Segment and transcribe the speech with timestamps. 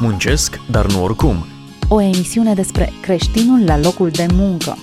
[0.00, 1.46] Muncesc, dar nu oricum.
[1.88, 4.76] O emisiune despre creștinul la locul de muncă.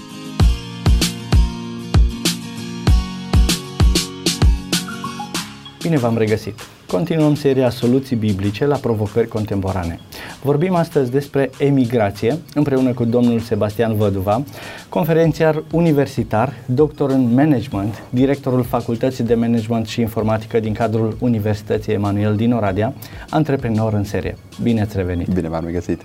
[5.81, 6.59] Bine v-am regăsit!
[6.87, 9.99] Continuăm seria Soluții Biblice la provocări contemporane.
[10.43, 14.43] Vorbim astăzi despre emigrație împreună cu domnul Sebastian Văduva,
[14.89, 22.35] conferențiar universitar, doctor în management, directorul Facultății de Management și Informatică din cadrul Universității Emanuel
[22.35, 22.93] din Oradea,
[23.29, 24.37] antreprenor în serie.
[24.61, 25.27] Bine ați revenit!
[25.27, 26.01] Bine v-am regăsit!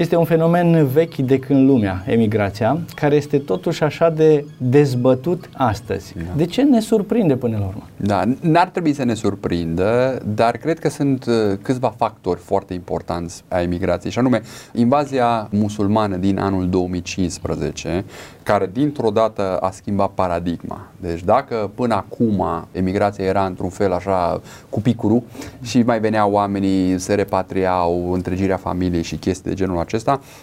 [0.00, 6.14] Este un fenomen vechi de când lumea, emigrația, care este totuși așa de dezbătut astăzi.
[6.16, 6.22] Da.
[6.36, 7.82] De ce ne surprinde până la urmă?
[7.96, 13.44] Da, n-ar trebui să ne surprindă, dar cred că sunt uh, câțiva factori foarte importanți
[13.48, 18.04] a emigrației, și anume invazia musulmană din anul 2015,
[18.42, 20.86] care dintr-o dată a schimbat paradigma.
[21.00, 25.24] Deci dacă până acum emigrația era într-un fel așa cu picuru
[25.62, 29.88] și mai veneau oamenii, se repatriau, întregirea familiei și chestii de genul acesta,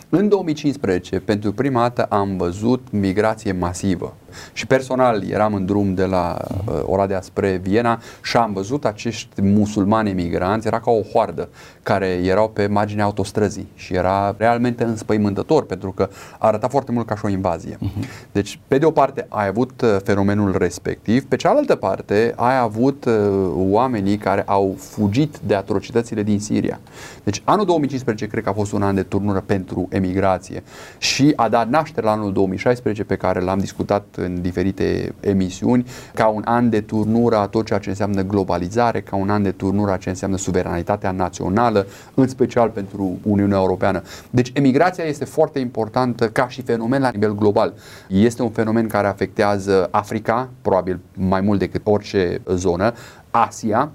[0.09, 4.15] în 2015 pentru prima dată am văzut migrație masivă.
[4.53, 9.41] Și personal eram în drum de la uh, Oradea spre Viena și am văzut acești
[9.41, 11.49] musulmani emigranți, era ca o hoardă
[11.83, 17.15] care erau pe marginea autostrăzii și era realmente înspăimântător pentru că arăta foarte mult ca
[17.15, 17.75] și o invazie.
[17.75, 18.27] Uh-huh.
[18.31, 23.05] Deci, pe de o parte ai avut uh, fenomenul respectiv, pe cealaltă parte ai avut
[23.05, 23.13] uh,
[23.55, 26.79] oamenii care au fugit de atrocitățile din Siria.
[27.23, 30.63] Deci, anul 2015 cred că a fost un an de turnură pentru emigrație
[30.97, 36.27] și a dat naștere la anul 2016 pe care l-am discutat în diferite emisiuni, ca
[36.27, 39.91] un an de turnură a tot ceea ce înseamnă globalizare, ca un an de turnură
[39.91, 44.01] a ce înseamnă suveranitatea națională, în special pentru Uniunea Europeană.
[44.29, 47.73] Deci emigrația este foarte importantă ca și fenomen la nivel global.
[48.07, 52.93] Este un fenomen care afectează Africa, probabil mai mult decât orice zonă,
[53.31, 53.91] Asia,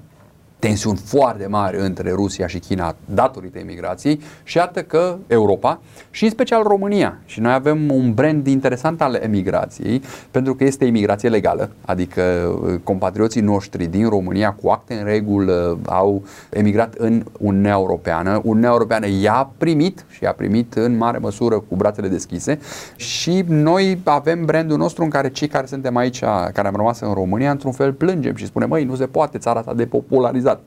[0.66, 6.30] tensiuni foarte mari între Rusia și China datorită imigrației și iată că Europa și în
[6.30, 7.18] special România.
[7.24, 12.74] Și noi avem un brand interesant al emigrației pentru că este imigrație legală, adică uh,
[12.84, 18.40] compatrioții noștri din România cu acte în regulă au emigrat în Uniunea Europeană.
[18.45, 22.58] Uniunea Europeană i-a primit și i-a primit în mare măsură cu brațele deschise.
[22.96, 26.20] Și noi avem brandul nostru în care cei care suntem aici,
[26.52, 29.58] care am rămas în România, într-un fel plângem și spunem, măi, nu se poate, țara
[29.58, 30.61] asta depopularizată civilizat.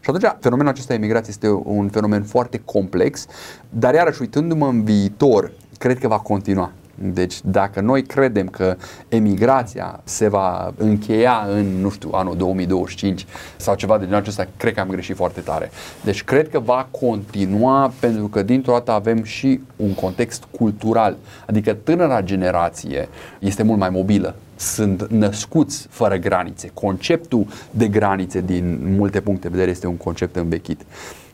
[0.00, 3.26] Și atunci, fenomenul acesta emigrației este un fenomen foarte complex,
[3.68, 6.72] dar iarăși, uitându-mă în viitor, cred că va continua.
[6.94, 8.76] Deci dacă noi credem că
[9.08, 13.26] emigrația se va încheia în, nu știu, anul 2025
[13.56, 15.70] sau ceva de genul acesta, cred că am greșit foarte tare.
[16.04, 21.16] Deci cred că va continua pentru că dintr-o dată avem și un context cultural.
[21.46, 26.70] Adică tânăra generație este mult mai mobilă sunt născuți fără granițe.
[26.74, 30.80] Conceptul de granițe din multe puncte de vedere este un concept învechit.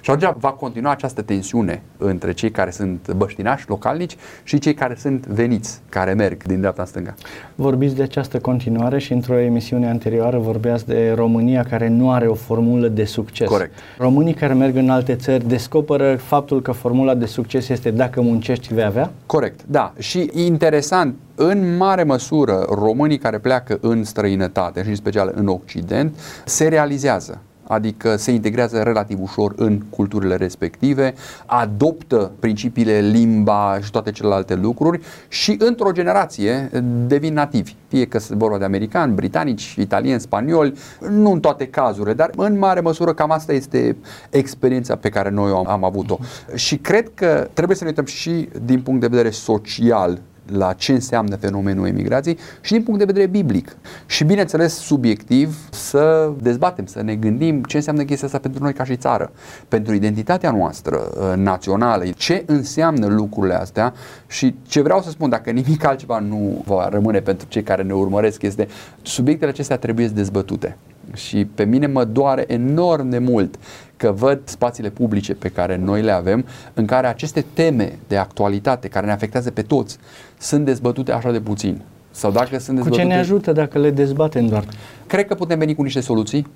[0.02, 4.94] Și atunci va continua această tensiune între cei care sunt băștinași, localnici și cei care
[4.98, 7.14] sunt veniți, care merg din dreapta în stânga.
[7.54, 12.34] Vorbiți de această continuare și într-o emisiune anterioară vorbeați de România care nu are o
[12.34, 13.48] formulă de succes.
[13.48, 13.72] Corect.
[13.98, 18.74] Românii care merg în alte țări descoperă faptul că formula de succes este dacă muncești
[18.74, 19.10] vei avea?
[19.26, 19.92] Corect, da.
[19.98, 26.18] Și interesant, în mare măsură, românii care pleacă în străinătate și în special în Occident
[26.44, 31.14] se realizează adică se integrează relativ ușor în culturile respective,
[31.46, 36.70] adoptă principiile, limba și toate celelalte lucruri și într-o generație
[37.06, 37.74] devin nativi.
[37.88, 40.74] Fie că se vorba de americani, britanici, italieni, spanioli,
[41.10, 43.96] nu în toate cazurile, dar în mare măsură cam asta este
[44.30, 46.18] experiența pe care noi am avut-o.
[46.54, 50.20] Și cred că trebuie să ne uităm și din punct de vedere social
[50.52, 53.76] la ce înseamnă fenomenul emigrației și din punct de vedere biblic.
[54.06, 58.84] Și bineînțeles, subiectiv, să dezbatem, să ne gândim ce înseamnă chestia asta pentru noi ca
[58.84, 59.30] și țară,
[59.68, 63.94] pentru identitatea noastră uh, națională, ce înseamnă lucrurile astea
[64.26, 67.92] și ce vreau să spun, dacă nimic altceva nu va rămâne pentru cei care ne
[67.92, 68.68] urmăresc, este
[69.02, 70.76] subiectele acestea trebuie dezbătute.
[71.14, 73.58] Și pe mine mă doare enorm de mult
[73.96, 76.44] că văd spațiile publice pe care noi le avem,
[76.74, 79.98] în care aceste teme de actualitate care ne afectează pe toți
[80.38, 81.80] sunt dezbătute așa de puțin.
[82.10, 83.02] Sau dacă sunt dezbătute...
[83.02, 84.64] Cu ce ne ajută dacă le dezbatem doar?
[85.06, 86.46] Cred că putem veni cu niște soluții,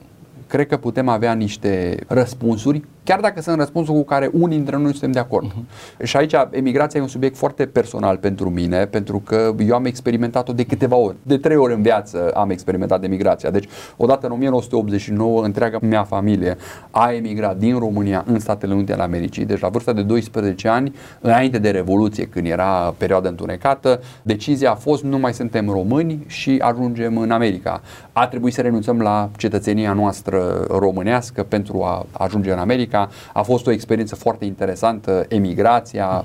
[0.52, 4.90] cred că putem avea niște răspunsuri chiar dacă sunt răspunsuri cu care unii dintre noi
[4.90, 5.50] suntem de acord.
[5.50, 6.04] Uh-huh.
[6.04, 10.52] Și aici emigrația e un subiect foarte personal pentru mine, pentru că eu am experimentat-o
[10.52, 11.16] de câteva ori.
[11.22, 13.50] De trei ori în viață am experimentat emigrația.
[13.50, 16.56] Deci, odată în 1989, întreaga mea familie
[16.90, 19.44] a emigrat din România în Statele Unite ale Americii.
[19.44, 24.74] Deci, la vârsta de 12 ani, înainte de Revoluție, când era perioada întunecată, decizia a
[24.74, 27.80] fost nu mai suntem români și ajungem în America.
[28.12, 33.10] A trebuit să renunțăm la cetățenia noastră noastră românească pentru a ajunge în America.
[33.32, 36.24] A fost o experiență foarte interesantă, emigrația.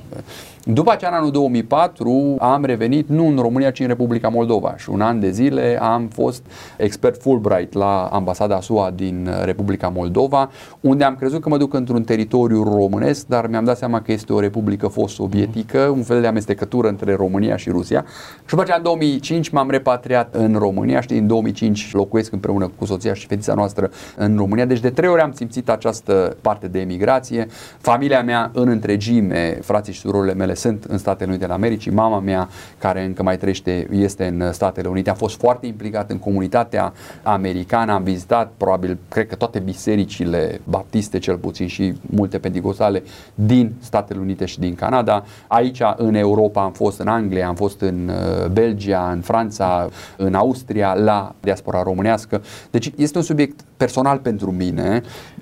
[0.74, 4.90] După aceea, în anul 2004, am revenit nu în România, ci în Republica Moldova și
[4.90, 6.44] un an de zile am fost
[6.78, 10.50] expert Fulbright la ambasada SUA din Republica Moldova,
[10.82, 14.34] unde am crezut că mă duc într-un teritoriu românesc, dar mi-am dat seama că este
[14.34, 18.06] o republică fost sovietică, un fel de amestecătură între România și Rusia.
[18.36, 22.86] Și după aceea, în 2005, m-am repatriat în România și din 2005 locuiesc împreună cu
[22.86, 24.66] soția și fetița noastră în România.
[24.66, 27.48] Deci de trei ori am simțit această parte de emigrație.
[27.78, 32.20] Familia mea în întregime, frații și surorile mele sunt în Statele Unite ale Americii, mama
[32.20, 36.94] mea care încă mai trăiește este în Statele Unite, am fost foarte implicat în comunitatea
[37.24, 43.04] americană, am vizitat probabil, cred că toate bisericile baptiste cel puțin și multe pentecostale
[43.36, 45.24] din Statele Unite și din Canada.
[45.48, 50.34] Aici în Europa am fost în Anglia, am fost în uh, Belgia, în Franța, în
[50.34, 52.42] Austria, la diaspora românească.
[52.72, 55.02] Deci este un subiect personal pentru mine,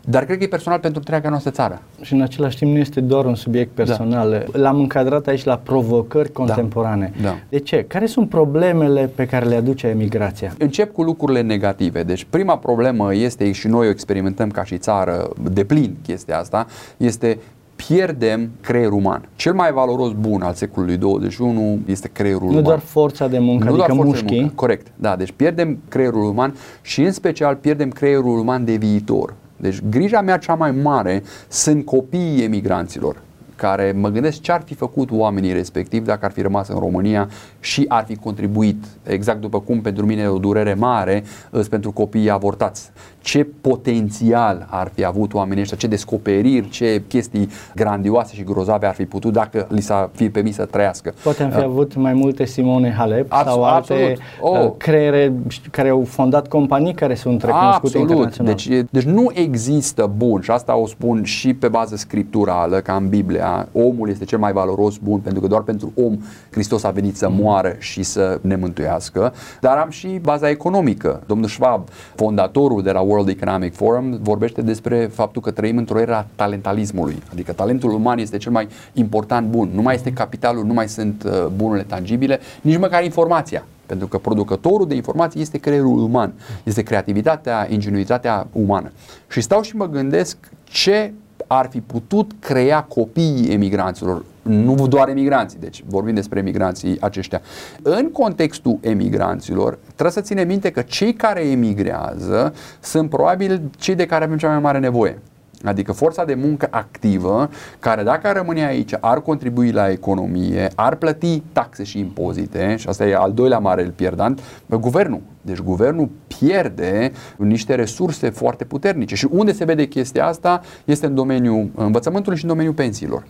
[0.10, 1.82] dar cred că e personal pentru întreaga noastră țară.
[2.02, 4.46] Și în același timp nu este doar un subiect personal.
[4.52, 4.60] Da.
[4.60, 7.12] L-am încadrat aici la provocări contemporane.
[7.22, 7.28] Da.
[7.28, 7.36] Da.
[7.50, 7.86] De ce?
[7.88, 10.54] Care sunt problemele pe care le aduce emigrația?
[10.57, 12.04] Încep cu lucrurile negative.
[12.04, 16.66] Deci prima problemă este, și noi o experimentăm ca și țară de plin chestia asta,
[16.98, 17.38] este
[17.75, 19.30] pierdem creierul uman.
[19.36, 22.63] Cel mai valoros bun al secolului 21 este creierul nu uman.
[22.63, 24.40] doar forța de muncă, nu adică doar forța de mușchii.
[24.40, 24.88] muncă, corect.
[24.96, 29.34] Da, deci pierdem creierul uman și în special pierdem creierul uman de viitor.
[29.58, 33.22] Deci grija mea cea mai mare sunt copiii emigranților
[33.66, 37.30] care mă gândesc ce ar fi făcut oamenii respectivi dacă ar fi rămas în România
[37.60, 41.92] și ar fi contribuit, exact după cum pentru mine e o durere mare, îs pentru
[41.92, 42.92] copiii avortați.
[43.25, 48.94] Ce potențial ar fi avut oamenii ăștia, ce descoperiri, ce chestii grandioase și grozave ar
[48.94, 51.13] fi putut dacă li s-ar fi permis să trăiască.
[51.24, 54.18] Poate am fi Uh, avut mai multe Simone Halep Abs- sau alte absolut.
[54.62, 54.66] Oh.
[54.66, 55.33] uh, creiere
[55.72, 58.10] care au fondat companii care sunt recunoscute Absolut.
[58.10, 58.54] internațional.
[58.54, 62.94] Deci, e- deci nu există bun și asta o spun și pe bază scripturală, ca
[62.94, 66.18] în Biblia, omul este cel mai valoros bun pentru că doar pentru om
[66.51, 71.24] Hristos a venit să moară și să ne mântuiască, dar am și baza economică.
[71.27, 76.18] Domnul Schwab, fondatorul de la World Economic Forum, vorbește despre faptul că trăim într-o era
[76.18, 79.70] a talentalismului, adică talentul uman este cel mai important bun.
[79.74, 83.66] Nu mai este capitalul, nu mai sunt uh, bunurile tangibile, nici măcar informația.
[83.86, 86.34] Pentru că producătorul de informații este creierul uman,
[86.64, 88.92] este creativitatea, ingenuitatea umană.
[89.30, 91.14] Și stau și mă gândesc ce
[91.48, 97.42] ar fi putut crea copiii emigranților, nu doar emigranții, deci vorbim despre emigranții aceștia.
[97.82, 104.06] În contextul emigranților, trebuie să ținem minte că cei care emigrează sunt probabil cei de
[104.06, 105.18] care avem cea mai mare nevoie.
[105.66, 110.96] Adică forța de muncă activă, care dacă ar rămâne aici, ar contribui la economie, ar
[110.96, 114.40] plăti taxe și impozite, și asta e al doilea mare pierdant,
[114.80, 115.22] guvernul.
[115.42, 119.16] Deci guvernul pierde niște resurse foarte puternice.
[119.16, 123.24] Și unde se vede chestia asta este în domeniul învățământului și în domeniul pensiilor.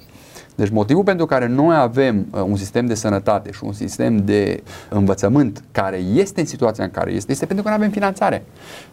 [0.56, 4.63] Deci motivul pentru care noi avem uh, un sistem de sănătate și un sistem de
[4.90, 8.44] învățământ care este în situația în care este, este pentru că nu avem finanțare.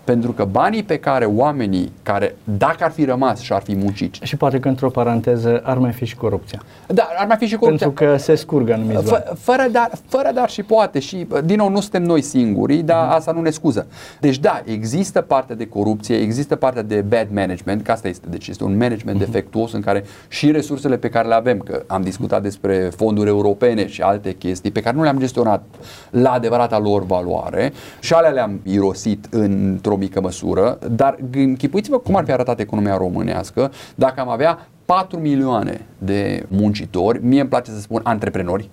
[0.04, 4.14] Pentru că banii pe care oamenii, care dacă ar fi rămas și ar fi muncit,
[4.22, 6.62] Și poate că într-o paranteză ar mai fi și corupția.
[6.86, 7.86] da, ar mai fi și corupția.
[7.86, 9.24] Pentru că se scurgă anumiți bani.
[9.26, 13.04] Fă, fără, dar, fără dar și poate și, din nou, nu suntem noi singuri, dar
[13.06, 13.14] Mhm.
[13.14, 13.86] asta nu ne scuză.
[14.20, 18.48] Deci da, există partea de corupție, există partea de bad management, că asta este, deci
[18.48, 19.26] este un management Mhm.
[19.26, 23.86] defectuos în care și resursele pe care le avem, că am discutat despre fonduri europene
[23.86, 25.64] și alte chestii pe care nu le-am gestionat
[26.10, 32.24] la adevărata lor valoare și alea le-am irosit într-o mică măsură, dar închipuiți-vă cum ar
[32.24, 37.80] fi arătat economia românească dacă am avea 4 milioane de muncitori, mie îmi place să
[37.80, 38.70] spun antreprenori,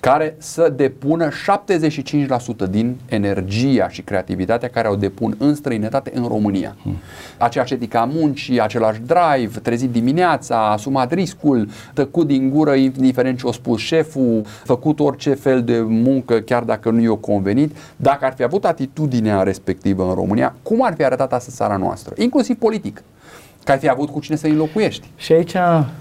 [0.00, 6.76] care să depună 75% din energia și creativitatea care o depun în străinătate în România.
[6.82, 6.96] Hmm.
[7.38, 13.46] Aceeași etică a muncii, același drive, trezit dimineața, asumat riscul, tăcut din gură indiferent ce
[13.46, 17.76] o spus șeful, făcut orice fel de muncă chiar dacă nu i-o convenit.
[17.96, 22.14] Dacă ar fi avut atitudinea respectivă în România, cum ar fi arătat asta țara noastră?
[22.16, 23.02] Inclusiv politic.
[23.68, 25.06] Că ai fi avut cu cine să înlocuiești.
[25.16, 25.52] Și aici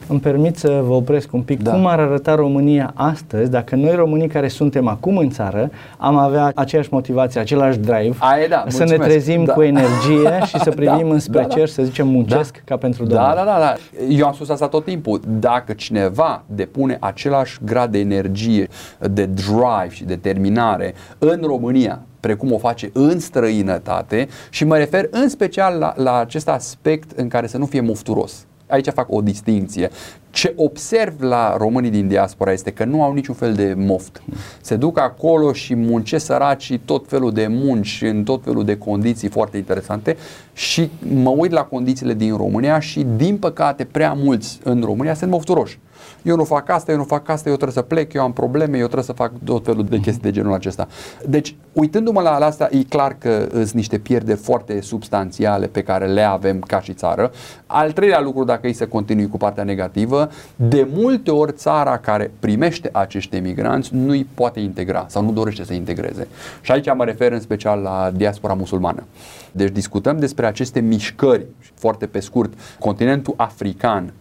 [0.08, 1.64] îmi permit să vă opresc un pic.
[1.64, 1.72] Da.
[1.72, 6.52] Cum ar arăta România astăzi dacă noi românii care suntem acum în țară am avea
[6.56, 9.10] aceeași motivație, același drive, Aia e, da, să ne mulțumesc.
[9.10, 9.54] trezim Da.
[9.54, 11.54] cu energie și să privim Da, înspre da, da.
[11.56, 13.28] cer, să zicem muncesc ca pentru Domnul.
[13.28, 13.74] Da, da, da, da.
[14.10, 15.22] Eu am spus asta tot timpul.
[15.40, 18.68] Dacă cineva depune același grad de energie,
[19.00, 25.30] de drive și determinare în România, precum o face în străinătate, și mă refer în
[25.30, 28.46] special la, la acest aspect în care să nu fie mofturos.
[28.68, 29.90] Aici fac o distinție.
[30.30, 34.22] Ce observ la românii din diaspora este că nu au niciun fel de moft.
[34.62, 39.30] Se duc acolo și muncesc săracii tot felul de munci, în tot felul de condiții
[39.30, 40.18] foarte interesante
[40.54, 45.32] și mă uit la condițiile din România și din păcate prea mulți în România sunt
[45.32, 45.80] mofturoși
[46.22, 48.78] eu nu fac asta, eu nu fac asta, eu trebuie să plec, eu am probleme,
[48.78, 50.88] eu trebuie să fac tot felul de chestii de genul acesta.
[51.28, 56.22] Deci, uitându-mă la asta, e clar că sunt niște pierderi foarte substanțiale pe care le
[56.22, 57.32] avem ca și țară.
[57.66, 62.32] Al treilea lucru, dacă e să continui cu partea negativă, de multe ori țara care
[62.40, 66.28] primește acești emigranți nu îi poate integra sau nu dorește să integreze.
[66.62, 69.04] Și aici mă refer în special la diaspora musulmană.
[69.52, 74.14] Deci discutăm despre aceste mișcări, foarte pe scurt, continentul african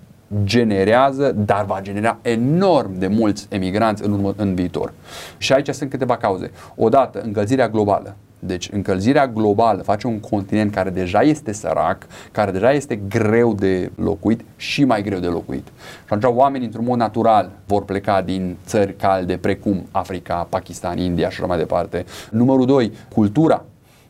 [0.44, 4.92] generează, dar va genera enorm de mulți emigranți în, urmă, în viitor.
[5.38, 6.50] Și aici sunt câteva cauze.
[6.74, 8.16] Odată, încălzirea globală.
[8.38, 13.90] Deci încălzirea globală face un continent care deja este sărac, care deja este greu de
[13.94, 15.66] locuit și mai greu de locuit.
[16.06, 21.28] Și atunci oamenii într-un mod natural vor pleca din țări calde precum Africa, Pakistan, India
[21.30, 22.04] și așa mai departe.
[22.30, 23.64] Numărul 2, cultura.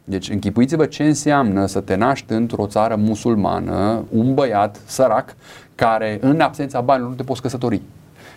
[0.09, 5.35] Deci închipuiți-vă ce înseamnă să te naști într-o țară musulmană, un băiat sărac
[5.75, 7.81] care în absența banilor nu te poți căsători.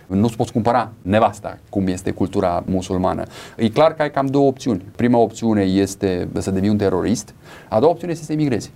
[0.06, 3.24] Nu-ți poți cumpăra nevasta, cum este cultura musulmană.
[3.56, 4.82] E clar că ai cam două opțiuni.
[4.96, 7.34] Prima opțiune este să devii un terorist,
[7.68, 8.70] a doua opțiune este să emigrezi.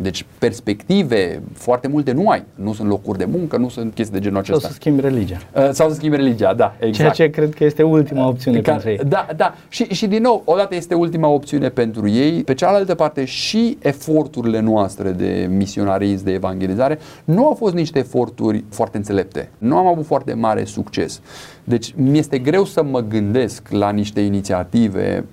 [0.00, 2.44] Deci perspective foarte multe nu ai.
[2.54, 4.60] Nu sunt locuri de muncă, nu sunt chestii de genul acesta.
[4.60, 5.38] Sau să schimbi religia.
[5.56, 7.14] Uh, sau să schimbi religia, da, exact.
[7.14, 9.00] Ceea ce cred că este ultima opțiune Ca, pentru ei.
[9.08, 9.54] Da, da.
[9.68, 14.60] Și, și din nou, odată este ultima opțiune pentru ei, pe cealaltă parte și eforturile
[14.60, 19.48] noastre de misionarism, de evangelizare, nu au fost niște eforturi foarte înțelepte.
[19.58, 21.20] Nu am avut foarte mare succes.
[21.64, 25.24] Deci mi este greu să mă gândesc la niște inițiative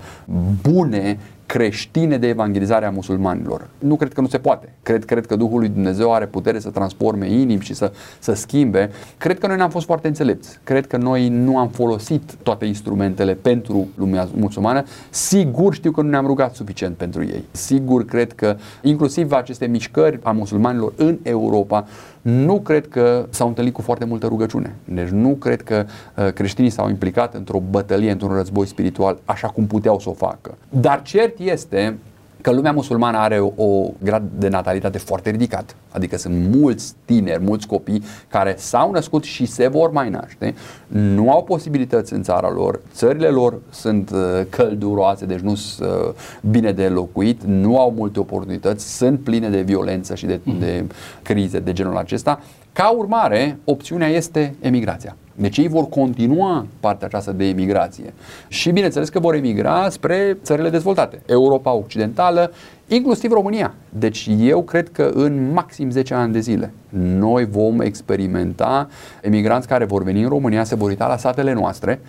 [0.61, 1.17] bune
[1.51, 3.67] creștine de evangelizare a musulmanilor.
[3.79, 4.73] Nu cred că nu se poate.
[4.83, 8.89] Cred, cred că Duhul lui Dumnezeu are putere să transforme inimi și să, să schimbe.
[9.17, 10.59] Cred că noi n-am fost foarte înțelepți.
[10.63, 14.83] Cred că noi nu am folosit toate instrumentele pentru lumea musulmană.
[15.09, 17.43] Sigur știu că nu ne-am rugat suficient pentru ei.
[17.51, 21.85] Sigur cred că inclusiv aceste mișcări a musulmanilor în Europa
[22.21, 24.75] nu cred că s-au întâlnit cu foarte multă rugăciune.
[24.83, 25.85] Deci nu cred că
[26.17, 30.57] uh, creștinii s-au implicat într-o bătălie, într-un război spiritual, așa cum puteau să o facă.
[30.69, 31.97] Dar cert este
[32.41, 37.43] că lumea musulmană are o, o grad de natalitate foarte ridicat, adică sunt mulți tineri,
[37.43, 40.53] mulți copii care s-au născut și se vor mai naște,
[40.87, 46.13] nu au posibilități în țara lor, țările lor sunt uh, călduroase, deci nu sunt uh,
[46.49, 50.59] bine de locuit, nu au multe oportunități, sunt pline de violență și de, mm.
[50.59, 50.85] de
[51.21, 52.39] crize de genul acesta.
[52.73, 55.15] Ca urmare, opțiunea este emigrația.
[55.35, 58.13] Deci ei vor continua partea aceasta de emigrație.
[58.47, 62.51] Și bineînțeles că vor emigra spre țările dezvoltate, Europa Occidentală,
[62.87, 63.73] inclusiv România.
[63.89, 68.87] Deci eu cred că în maxim 10 ani de zile noi vom experimenta
[69.21, 72.01] emigranți care vor veni în România, se vor uita la satele noastre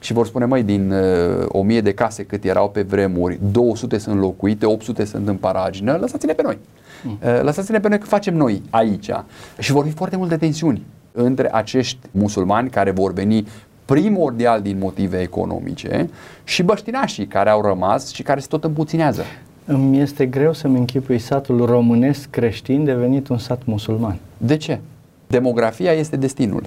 [0.00, 4.18] și vor spune, măi, din uh, 1000 de case cât erau pe vremuri, 200 sunt
[4.20, 6.58] locuite, 800 sunt în paragină, lăsați-ne pe noi.
[7.04, 7.18] Mm.
[7.22, 9.10] Uh, lăsați-ne pe noi că facem noi aici.
[9.58, 13.46] Și vor fi foarte multe tensiuni între acești musulmani care vor veni
[13.84, 16.08] primordial din motive economice
[16.44, 19.22] și băștinașii care au rămas și care se tot împuținează.
[19.64, 24.18] Îmi este greu să-mi închipui satul românesc creștin devenit un sat musulman.
[24.36, 24.80] De ce?
[25.26, 26.62] Demografia este destinul.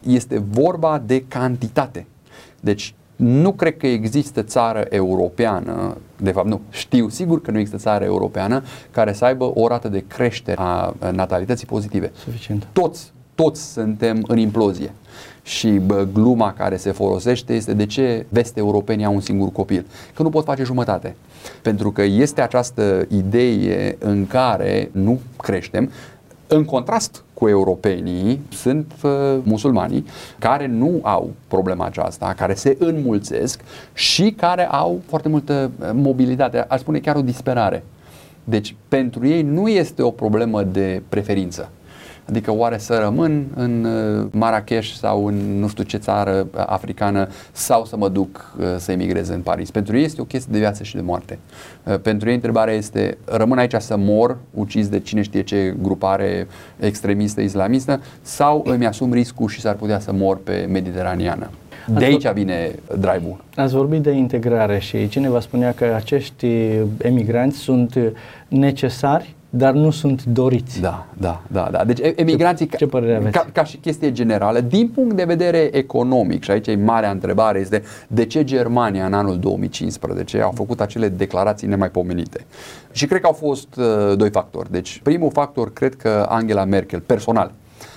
[0.00, 2.06] Este vorba de cantitate.
[2.64, 7.78] Deci nu cred că există țară europeană, de fapt nu, știu sigur că nu există
[7.78, 12.10] țară europeană care să aibă o rată de creștere a natalității pozitive.
[12.14, 12.66] Suficient.
[12.72, 14.92] Toți toți suntem în implozie.
[15.42, 19.86] Și bă, gluma care se folosește este de ce veste europenii au un singur copil.
[20.14, 21.16] Că nu pot face jumătate.
[21.62, 25.90] Pentru că este această idee în care nu creștem,
[26.52, 29.10] în contrast cu europenii sunt uh,
[29.42, 30.04] musulmanii
[30.38, 33.60] care nu au problema aceasta, care se înmulțesc
[33.92, 37.84] și care au foarte multă uh, mobilitate, aș spune chiar o disperare.
[38.44, 41.70] Deci pentru ei nu este o problemă de preferință.
[42.28, 47.84] Adică oare să rămân în uh, Marrakesh sau în nu știu ce țară africană sau
[47.84, 49.70] să mă duc uh, să emigrez în Paris.
[49.70, 51.38] Pentru ei este o chestie de viață și de moarte.
[51.82, 56.46] Uh, pentru ei întrebarea este rămân aici să mor, ucis de cine știe ce grupare
[56.78, 61.50] extremistă islamistă sau îmi asum riscul și s-ar putea să mor pe Mediteraneană.
[61.86, 63.44] De aici vine drive-ul.
[63.56, 66.46] Ați vorbit de integrare și cineva spunea că acești
[66.98, 67.98] emigranți sunt
[68.48, 70.80] necesari dar nu sunt doriți.
[70.80, 71.68] Da, da, da.
[71.70, 71.84] da.
[71.84, 73.32] Deci emigranții, ce, ce părere aveți?
[73.32, 77.58] Ca, ca și chestie generală, din punct de vedere economic, și aici e marea întrebare,
[77.58, 82.46] este de ce Germania în anul 2015 au făcut acele declarații nemaipomenite.
[82.92, 84.70] Și cred că au fost uh, doi factori.
[84.70, 87.52] Deci primul factor, cred că Angela Merkel, personal,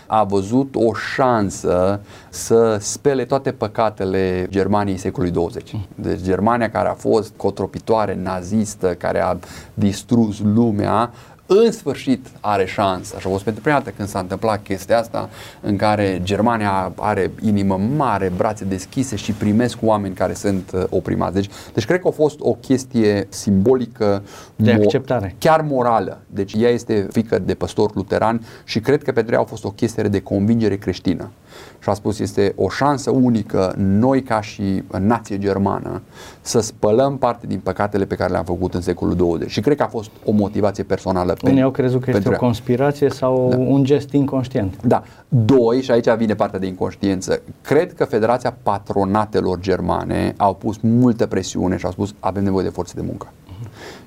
[0.07, 5.75] a văzut o șansă să spele toate păcatele Germaniei secolului 20.
[5.95, 9.38] Deci Germania care a fost cotropitoare, nazistă, care a
[9.74, 11.12] distrus lumea,
[11.45, 13.15] în sfârșit are șansă.
[13.19, 15.29] Și a fost pentru prima dată când s-a întâmplat chestia asta
[15.61, 21.33] în care Germania are inimă mare, brațe deschise și primesc oameni care sunt uh, oprimați.
[21.33, 24.23] Deci, deci cred că a fost o chestie simbolică
[24.55, 25.35] de acceptare.
[25.37, 26.21] Chiar morală.
[26.27, 29.71] Deci ea este fică de păstor luteran și cred că pentru ea a fost o
[29.71, 31.31] chestie de convingere creștină
[31.79, 36.01] și a spus este o șansă unică noi ca și nație germană
[36.41, 39.83] să spălăm parte din păcatele pe care le-am făcut în secolul 20 și cred că
[39.83, 43.57] a fost o motivație personală Unii au crezut că este o conspirație sau da.
[43.57, 44.74] un gest inconștient.
[44.83, 45.03] Da.
[45.27, 51.25] Doi, și aici vine partea de inconștiență, cred că Federația Patronatelor Germane au pus multă
[51.25, 53.27] presiune și au spus avem nevoie de forțe de muncă.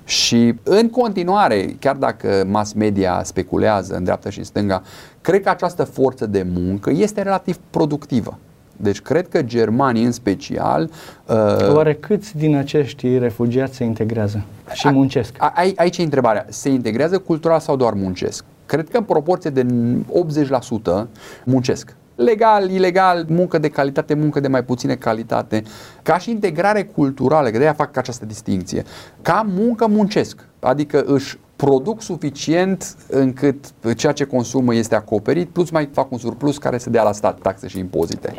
[0.09, 4.83] Și în continuare, chiar dacă mass media speculează în dreapta și în stânga,
[5.21, 8.39] cred că această forță de muncă este relativ productivă.
[8.77, 10.91] Deci cred că germanii în special...
[11.27, 15.35] Uh, Oare câți din acești refugiați se integrează și a, muncesc?
[15.39, 16.47] A, a, aici e întrebarea.
[16.49, 18.45] Se integrează cultural sau doar muncesc?
[18.67, 19.67] Cred că în proporție de
[21.03, 21.07] 80%
[21.45, 25.63] muncesc legal, ilegal, muncă de calitate, muncă de mai puține calitate,
[26.03, 28.85] ca și integrare culturală, că de-aia fac această distinție.
[29.23, 33.65] Ca muncă muncesc, adică își produc suficient încât
[33.97, 37.39] ceea ce consumă este acoperit, plus mai fac un surplus care se dea la stat,
[37.41, 38.35] taxe și impozite.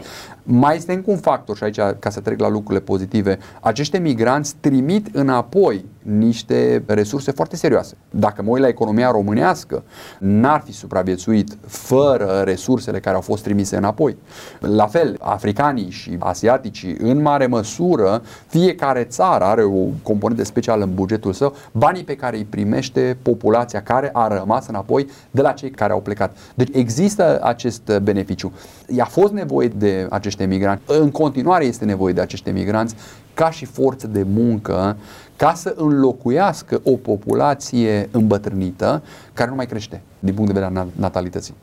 [0.52, 4.56] Mai este încă un factor și aici, ca să trec la lucrurile pozitive, acești migranți
[4.60, 7.98] trimit înapoi niște resurse foarte serioase.
[8.10, 9.84] Dacă mă uit la economia românească,
[10.20, 14.18] n-ar fi supraviețuit fără resursele care au fost trimise înapoi.
[14.60, 20.94] La fel, africanii și asiaticii, în mare măsură, fiecare țară are o componentă specială în
[20.94, 25.72] bugetul său, banii pe care îi primește populația care a rămas înapoi de la cei
[25.72, 26.38] care au plecat.
[26.56, 28.54] Deci există acest beneficiu.
[28.88, 32.96] I-a fost nevoie de acești emigranți, în continuare este nevoie de acești emigranți
[33.34, 34.98] ca și forță de muncă
[35.36, 39.04] ca să înlocuiască o populație îmbătrânită
[39.34, 41.54] care nu mai crește din punct de vedere al natalității.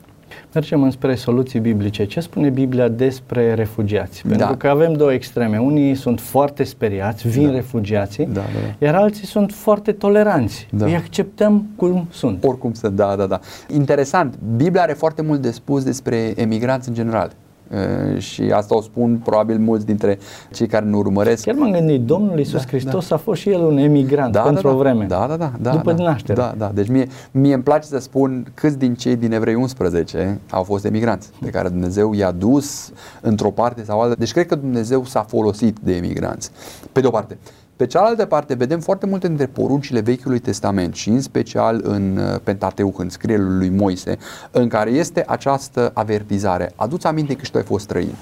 [0.53, 2.05] Mergem înspre soluții biblice.
[2.05, 4.21] Ce spune Biblia despre refugiați?
[4.21, 4.57] Pentru da.
[4.57, 5.57] că avem două extreme.
[5.57, 7.53] Unii sunt foarte speriați, vin da.
[7.53, 8.85] refugiații, da, da, da.
[8.85, 10.67] iar alții sunt foarte toleranți.
[10.71, 10.85] Da.
[10.85, 12.43] Îi acceptăm cum sunt.
[12.43, 13.39] Oricum sunt, da, da, da.
[13.73, 14.35] Interesant.
[14.55, 17.31] Biblia are foarte mult de spus despre emigranți în general.
[17.71, 20.19] Uh, și asta o spun probabil mulți dintre
[20.53, 21.43] cei care ne urmăresc.
[21.43, 23.15] Chiar m-am gândit, Domnul Iisus da, Hristos da.
[23.15, 25.05] a fost și El un emigrant da, pentru da, o vreme.
[25.05, 25.51] Da, da, da.
[25.59, 26.39] da după da, naștere.
[26.39, 26.71] Da, da.
[26.73, 30.85] Deci mie, mie îmi place să spun câți din cei din Evrei 11 au fost
[30.85, 34.15] emigranți, pe care Dumnezeu i-a dus într-o parte sau alta.
[34.17, 36.51] Deci cred că Dumnezeu s-a folosit de emigranți.
[36.91, 37.37] Pe de o parte.
[37.77, 42.39] Pe cealaltă parte, vedem foarte multe dintre poruncile Vechiului Testament și în special în uh,
[42.43, 44.17] Pentateuch, în scrierul lui Moise,
[44.51, 46.71] în care este această avertizare.
[46.75, 48.15] Aduți aminte că și tu ai fost străin.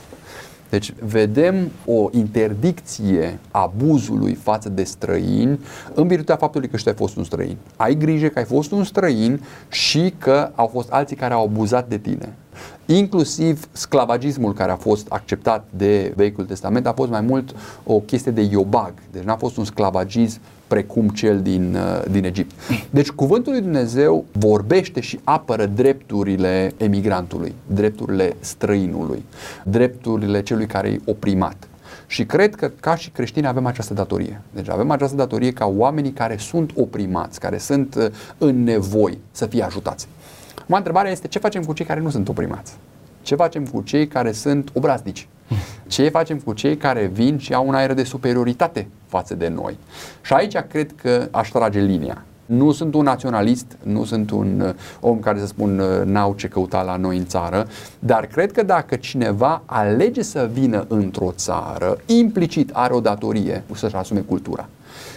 [0.69, 5.59] Deci vedem o interdicție abuzului față de străini
[5.93, 7.57] în virtutea faptului că și tu ai fost un străin.
[7.75, 11.87] Ai grijă că ai fost un străin și că au fost alții care au abuzat
[11.87, 12.33] de tine.
[12.85, 18.31] Inclusiv sclavagismul care a fost acceptat de Vechiul Testament a fost mai mult o chestie
[18.31, 22.51] de iobag, deci n-a fost un sclavagism precum cel din, uh, din Egipt.
[22.89, 29.23] Deci cuvântul lui Dumnezeu vorbește și apără drepturile emigrantului, drepturile străinului,
[29.63, 31.67] drepturile celui care e oprimat.
[32.07, 34.41] Și cred că ca și creștini avem această datorie.
[34.53, 38.05] Deci avem această datorie ca oamenii care sunt oprimați, care sunt uh,
[38.37, 40.07] în nevoi să fie ajutați.
[40.65, 42.73] Mă întrebarea este ce facem cu cei care nu sunt oprimați?
[43.21, 45.27] Ce facem cu cei care sunt obraznici?
[45.87, 49.77] Ce facem cu cei care vin și au un aer de superioritate față de noi?
[50.21, 52.23] Și aici cred că aș trage linia.
[52.45, 56.47] Nu sunt un naționalist, nu sunt un uh, om care să spun uh, n-au ce
[56.47, 57.67] căuta la noi în țară,
[57.99, 63.95] dar cred că dacă cineva alege să vină într-o țară, implicit are o datorie să-și
[63.95, 64.69] asume cultura.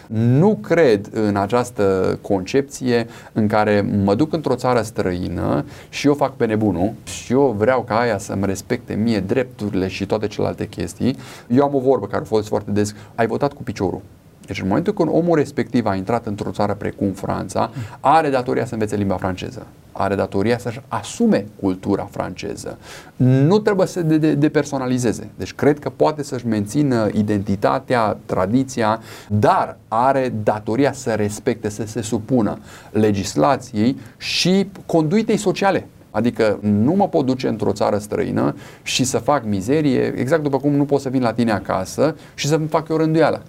[0.07, 6.37] Nu cred în această concepție în care mă duc într-o țară străină și eu fac
[6.37, 11.17] pe nebunul și eu vreau ca aia să-mi respecte mie drepturile și toate celelalte chestii.
[11.47, 14.01] Eu am o vorbă care a fost foarte des, ai votat cu piciorul.
[14.47, 17.71] Deci în momentul când omul respectiv a intrat într-o țară precum Franța,
[18.01, 19.67] are datoria să învețe limba franceză.
[19.93, 22.79] Are datoria să-și asume cultura franceză.
[23.17, 25.29] Nu trebuie să de- depersonalizeze.
[25.37, 32.03] Deci cred că poate să-și mențină identitatea, tradiția, dar are datoria să respecte, să se
[32.03, 32.59] supună
[32.91, 35.87] legislației și conduitei sociale
[36.19, 40.73] Adică nu mă pot duce într-o țară străină și să fac mizerie, exact după cum
[40.75, 43.43] nu pot să vin la tine acasă și să-mi fac eu rânduială.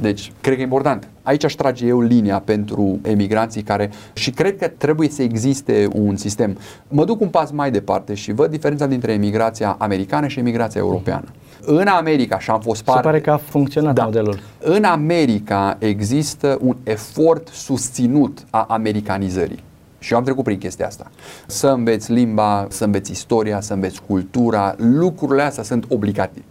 [0.00, 1.08] Deci, cred că e important.
[1.22, 6.16] Aici aș trage eu linia pentru emigranții care și cred că trebuie să existe un
[6.16, 6.58] sistem.
[6.88, 11.24] Mă duc un pas mai departe și văd diferența dintre emigrația americană și emigrația europeană.
[11.64, 13.00] În America, și am fost parte...
[13.00, 14.38] Se pare că a funcționat da, modelul.
[14.58, 19.62] În America există un efort susținut a americanizării.
[20.02, 21.10] Și eu am trecut prin chestia asta.
[21.46, 26.44] Să înveți limba, să înveți istoria, să înveți cultura, lucrurile astea sunt obligative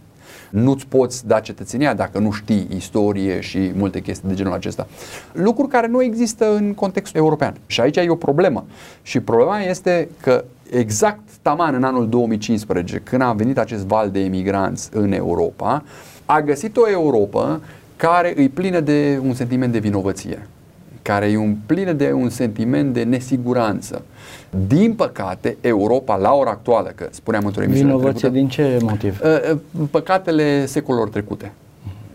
[0.52, 4.86] nu-ți poți da cetățenia dacă nu știi istorie și multe chestii de genul acesta.
[5.32, 7.54] Lucruri care nu există în contextul european.
[7.66, 8.64] Și aici e o problemă.
[9.02, 14.20] Și problema este că exact taman în anul 2015, când a venit acest val de
[14.20, 15.84] emigranți în Europa,
[16.24, 17.60] a găsit o Europa
[17.96, 20.46] care îi plină de un sentiment de vinovăție
[21.02, 24.02] care e plină de un sentiment de nesiguranță.
[24.66, 29.20] Din păcate, Europa, la ora actuală, că spuneam într-o emisiune Vinovăție trecută, din ce motiv?
[29.24, 31.52] Uh, uh, păcatele secolelor trecute.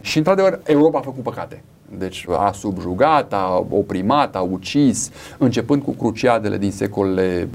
[0.02, 1.64] Și, într-adevăr, Europa a făcut păcate.
[1.98, 7.48] Deci a subjugat, a oprimat, a ucis, începând cu cruciadele din secolele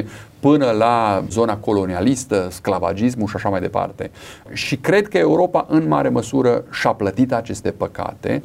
[0.00, 0.04] 8-9-10
[0.40, 4.10] până la zona colonialistă, sclavagismul și așa mai departe.
[4.52, 8.42] Și cred că Europa în mare măsură și-a plătit aceste păcate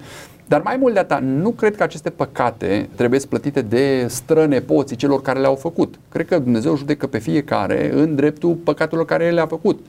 [0.51, 5.21] dar mai mult de atât, nu cred că aceste păcate trebuie plătite de strănepoții celor
[5.21, 5.99] care le-au făcut.
[6.09, 9.85] Cred că Dumnezeu judecă pe fiecare în dreptul păcatelor care el le-a făcut.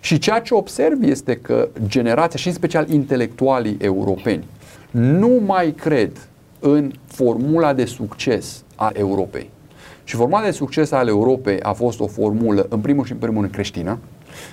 [0.00, 4.44] Și ceea ce observ este că generația, și în special intelectualii europeni,
[4.90, 6.28] nu mai cred
[6.60, 9.50] în formula de succes a Europei.
[10.10, 13.40] Și formula de succes al Europei a fost o formulă, în primul și în primul
[13.40, 13.98] rând, creștină,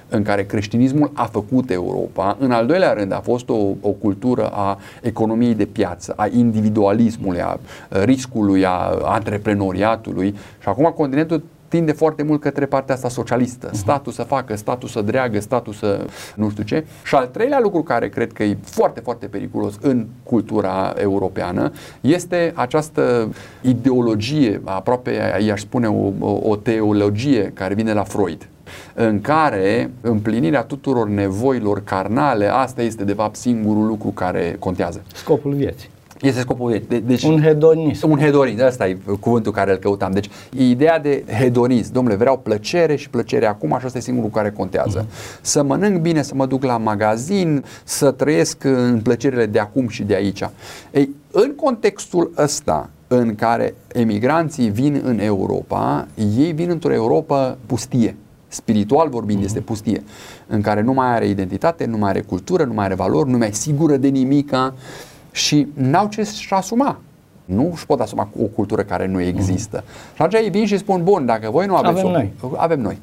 [0.09, 2.37] în care creștinismul a făcut Europa.
[2.39, 7.41] În al doilea rând a fost o, o cultură a economiei de piață, a individualismului,
[7.41, 13.67] a riscului, a antreprenoriatului și acum continentul tinde foarte mult către partea asta socialistă.
[13.71, 13.77] Mhm.
[13.77, 16.86] Statul să facă, statul să dreagă, statul să nu știu ce.
[17.03, 22.51] Și al treilea lucru care cred că e foarte, foarte periculos în cultura europeană este
[22.56, 23.30] această
[23.62, 28.47] ideologie, aproape i-aș spune o, o, o teologie care vine la Freud
[28.93, 35.01] în care împlinirea tuturor nevoilor carnale, asta este de fapt singurul lucru care contează.
[35.13, 35.89] Scopul vieții.
[36.21, 36.88] Este scopul vieții.
[36.88, 38.10] De, deci, un hedonism.
[38.10, 40.12] Un hedonism, ăsta e cuvântul care îl căutam.
[40.12, 44.51] Deci, ideea de hedonism, domnule, vreau plăcere și plăcere acum și asta e singurul care
[44.51, 45.06] contează.
[45.06, 45.41] Uh-huh.
[45.41, 50.03] Să mănânc bine, să mă duc la magazin, să trăiesc în plăcerile de acum și
[50.03, 50.43] de aici.
[50.91, 58.15] Ei, în contextul ăsta, în care emigranții vin în Europa, ei vin într-o Europa pustie
[58.47, 60.03] spiritual vorbind, este pustie,
[60.47, 63.38] în care nu mai are identitate, nu mai are cultură, nu mai are valori, nu
[63.38, 64.73] mai e sigură de nimica
[65.31, 66.99] și n-au ce să-și asuma.
[67.45, 69.81] Nu își pot asuma o cultură care nu există.
[69.81, 70.15] Uh-huh.
[70.15, 72.33] Și atunci ei vin și spun, bun, dacă voi nu aveți avem o, noi.
[72.55, 72.97] avem noi.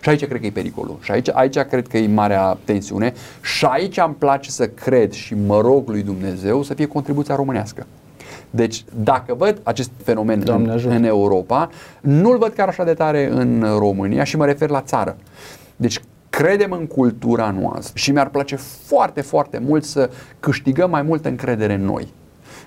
[0.00, 0.98] Și aici cred că e pericolul.
[1.00, 3.12] Și aici, aici cred că e marea tensiune.
[3.42, 7.86] Și aici îmi place să cred și mă rog lui Dumnezeu să fie contribuția românească.
[8.50, 13.64] Deci, dacă văd acest fenomen în, în Europa, nu-l văd chiar așa de tare în
[13.78, 15.16] România și mă refer la țară.
[15.76, 16.00] Deci,
[16.38, 21.74] credem în cultura noastră și mi-ar place foarte, foarte mult să câștigăm mai multă încredere
[21.74, 22.12] în noi.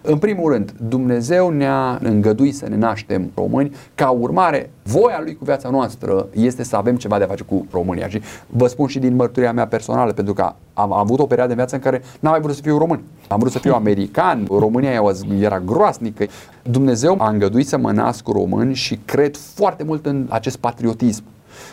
[0.01, 5.43] În primul rând, Dumnezeu ne-a îngăduit să ne naștem români, ca urmare, voia Lui cu
[5.43, 8.07] viața noastră este să avem ceva de a face cu România.
[8.07, 11.57] Și vă spun și din mărturia mea personală, pentru că am avut o perioadă de
[11.57, 13.01] viață în care n-am mai vrut să fiu român.
[13.27, 15.01] Am vrut să fiu american, România
[15.39, 16.25] era groasnică.
[16.63, 21.23] Dumnezeu a îngăduit să mă nasc român și cred foarte mult în acest patriotism.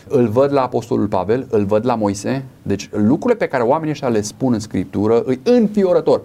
[0.07, 4.07] Îl văd la Apostolul Pavel, îl văd la Moise, deci lucrurile pe care oamenii ăștia
[4.07, 6.21] le spun în Scriptură îi înfiorător.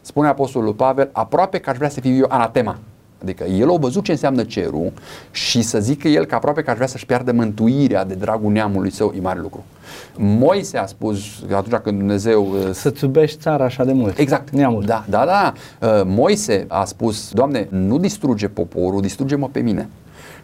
[0.00, 2.78] Spune Apostolul Pavel, aproape că aș vrea să fiu eu anatema.
[3.22, 4.92] Adică el a văzut ce înseamnă cerul
[5.30, 8.90] și să zică el că aproape că aș vrea să-și piardă mântuirea de dragul neamului
[8.90, 9.64] său, e mare lucru.
[10.16, 11.18] Moise a spus
[11.54, 12.46] atunci când Dumnezeu...
[12.50, 14.18] Uh, Să-ți iubești țara așa de mult.
[14.18, 14.50] Exact.
[14.50, 14.82] Neamul.
[14.82, 15.52] Da, da, da.
[15.88, 19.88] Uh, Moise a spus, Doamne, nu distruge poporul, distruge-mă pe mine.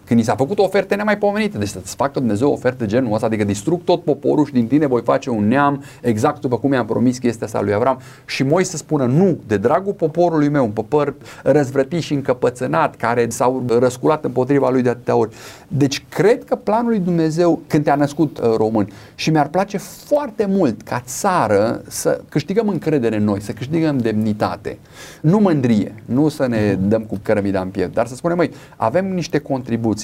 [0.09, 3.85] Când i s-a făcut oferte nemaipomenite, deci să-ți facă Dumnezeu oferte genul ăsta, adică distrug
[3.85, 7.47] tot poporul și din tine voi face un neam exact după cum i-am promis chestia
[7.47, 12.03] asta lui Avram și moi să spună nu, de dragul poporului meu, un popor răzvrătit
[12.03, 15.35] și încăpățânat, care s-au răsculat împotriva lui de atâtea ori.
[15.68, 20.47] Deci cred că planul lui Dumnezeu când te-a născut uh, român și mi-ar place foarte
[20.47, 24.79] mult ca țară să câștigăm încredere în noi, să câștigăm demnitate.
[25.21, 29.14] Nu mândrie, nu să ne dăm cu cărămida în piept, dar să spunem, măi, avem
[29.14, 29.97] niște contribuții.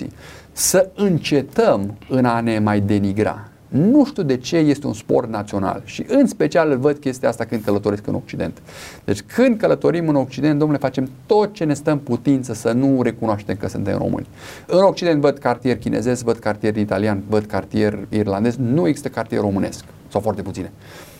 [0.52, 3.48] Să încetăm în a ne mai denigra.
[3.68, 7.44] Nu știu de ce este un sport național și în special îl văd chestia asta
[7.44, 8.62] când călătoresc în Occident.
[9.04, 13.02] Deci când călătorim în Occident, domnule, facem tot ce ne stă în putință să nu
[13.02, 14.26] recunoaștem că suntem români.
[14.66, 19.85] În Occident văd cartier chinezesc, văd cartier italian, văd cartier irlandez, nu există cartier românesc
[20.09, 20.72] sau foarte puține.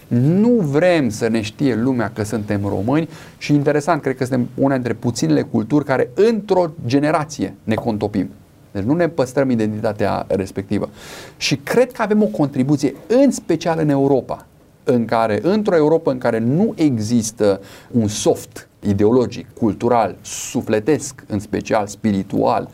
[0.08, 3.08] Nu vrem să ne știe lumea că suntem români
[3.38, 8.30] și interesant, cred că suntem una dintre puținele culturi care într-o generație ne contopim.
[8.74, 10.88] Deci nu ne păstrăm identitatea respectivă.
[11.37, 14.46] Și cred că avem o contribuție, în special în Europa,
[14.84, 17.60] în care, într-o Europa în care nu există
[17.90, 22.68] un soft ideologic, cultural, sufletesc, în special spiritual,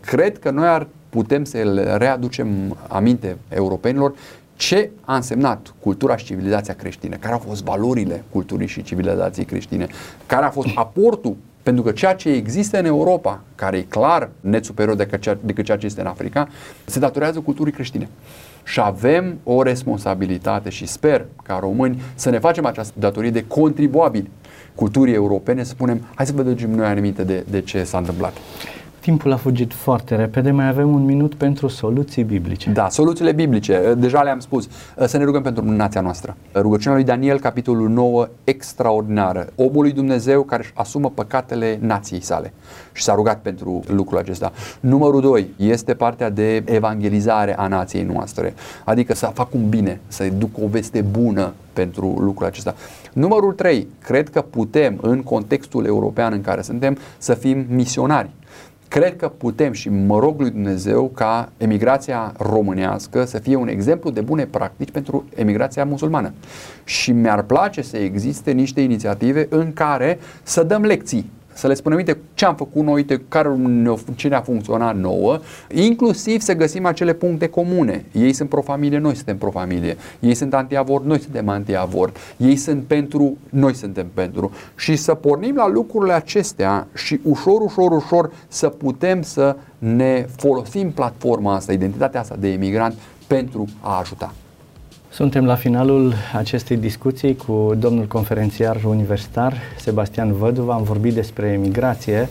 [0.00, 4.14] cred că noi ar putem să le readucem aminte europenilor
[4.56, 9.86] ce a însemnat cultura și civilizația creștină, care au fost valorile culturii și civilizației creștine,
[10.26, 11.36] care a fost aportul
[11.66, 15.64] pentru că ceea ce există în Europa, care e clar net superior decât ceea, decât
[15.64, 16.48] ceea ce este în Africa,
[16.84, 18.08] se datorează culturii creștine.
[18.64, 24.30] Și avem o responsabilitate și sper ca români să ne facem această datorie de contribuabili
[24.74, 28.36] culturii europene, să spunem, hai să vă dăm noi aminte de, de ce s-a întâmplat.
[29.06, 32.70] Timpul a fugit foarte repede, mai avem un minut pentru soluții biblice.
[32.70, 34.68] Da, soluțiile biblice, deja le-am spus.
[35.06, 36.36] Să ne rugăm pentru nația noastră.
[36.54, 39.46] Rugăciunea lui Daniel, capitolul 9, extraordinară.
[39.54, 42.52] Omul lui Dumnezeu care își asumă păcatele nației sale
[42.92, 44.52] și s-a rugat pentru lucrul acesta.
[44.80, 50.28] Numărul 2 este partea de evangelizare a nației noastre, adică să fac un bine, să
[50.38, 52.74] duc o veste bună pentru lucrul acesta.
[53.12, 58.30] Numărul 3, cred că putem, în contextul european în care suntem, să fim misionari
[58.88, 64.10] cred că putem și mă rog lui Dumnezeu ca emigrația românească să fie un exemplu
[64.10, 66.32] de bune practici pentru emigrația musulmană.
[66.84, 71.98] Și mi-ar place să existe niște inițiative în care să dăm lecții să le spunem,
[71.98, 75.38] uite ce am făcut noi, uite care ne ce ne-a funcționat nouă,
[75.74, 78.04] inclusiv să găsim acele puncte comune.
[78.12, 79.96] Ei sunt pro-familie, noi suntem pro-familie.
[80.20, 82.16] Ei sunt anti-avort, noi suntem anti-avort.
[82.36, 84.50] Ei sunt pentru, noi suntem pentru.
[84.76, 90.90] Și să pornim la lucrurile acestea și ușor, ușor, ușor să putem să ne folosim
[90.90, 92.94] platforma asta, identitatea asta de emigrant
[93.26, 94.32] pentru a ajuta.
[95.16, 100.74] Suntem la finalul acestei discuții cu domnul conferențiar universitar Sebastian Văduva.
[100.74, 102.28] Am vorbit despre emigrație.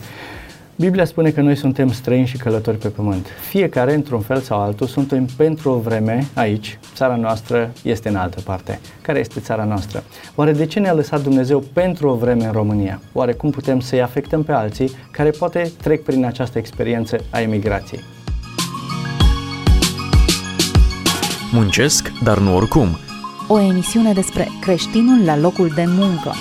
[0.75, 3.27] Biblia spune că noi suntem străini și călători pe pământ.
[3.49, 6.79] Fiecare, într-un fel sau altul, suntem pentru o vreme aici.
[6.95, 8.79] Țara noastră este în altă parte.
[9.01, 10.03] Care este țara noastră?
[10.35, 13.01] Oare de ce ne-a lăsat Dumnezeu pentru o vreme în România?
[13.13, 18.14] Oare cum putem să-i afectăm pe alții care poate trec prin această experiență a emigrației?
[21.55, 22.97] Muncesc, dar nu oricum.
[23.47, 26.33] O emisiune despre creștinul la locul de muncă.